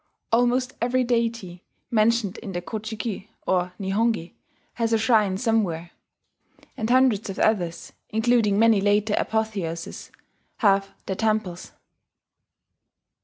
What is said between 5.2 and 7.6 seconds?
somewhere; and hundreds of